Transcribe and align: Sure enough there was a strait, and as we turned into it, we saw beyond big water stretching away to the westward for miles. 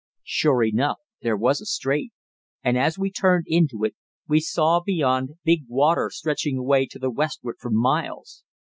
Sure 0.23 0.63
enough 0.63 0.97
there 1.21 1.37
was 1.37 1.61
a 1.61 1.65
strait, 1.67 2.11
and 2.63 2.75
as 2.75 2.97
we 2.97 3.11
turned 3.11 3.45
into 3.47 3.83
it, 3.85 3.93
we 4.27 4.39
saw 4.39 4.79
beyond 4.79 5.35
big 5.43 5.61
water 5.67 6.09
stretching 6.11 6.57
away 6.57 6.87
to 6.87 6.97
the 6.97 7.11
westward 7.11 7.57
for 7.59 7.69
miles. 7.69 8.43